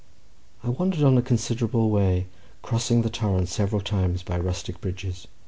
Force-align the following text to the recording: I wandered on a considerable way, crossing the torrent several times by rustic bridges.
I 0.63 0.69
wandered 0.69 1.03
on 1.03 1.15
a 1.15 1.21
considerable 1.21 1.91
way, 1.91 2.25
crossing 2.63 3.03
the 3.03 3.09
torrent 3.11 3.49
several 3.49 3.81
times 3.81 4.23
by 4.23 4.39
rustic 4.39 4.81
bridges. 4.81 5.27